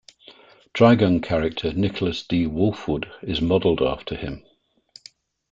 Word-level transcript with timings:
Trigun 0.73 1.21
character 1.21 1.73
Nicholas 1.73 2.23
D. 2.23 2.47
Wolfwood 2.47 3.07
is 3.21 3.39
modeled 3.39 3.83
after 3.83 4.15
him. 4.15 4.43